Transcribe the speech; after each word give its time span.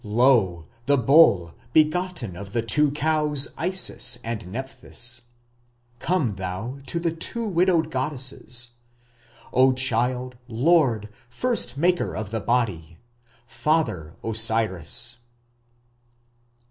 "Lo! 0.03 0.65
the 0.87 0.97
Bull, 0.97 1.53
begotten 1.73 2.35
of 2.35 2.53
the 2.53 2.63
two 2.63 2.89
cows, 2.89 3.49
Isis 3.55 4.17
and 4.23 4.47
Nepthys".... 4.51 5.21
"Come 5.99 6.37
thou 6.37 6.79
to 6.87 6.99
the 6.99 7.11
two 7.11 7.47
widowed 7.47 7.91
goddesses".... 7.91 8.71
"Oh 9.53 9.73
child, 9.73 10.37
lord, 10.47 11.07
first 11.29 11.77
maker 11.77 12.15
of 12.15 12.31
the 12.31 12.41
body".... 12.41 12.97
"Father 13.45 14.15
Osiris." 14.23 15.17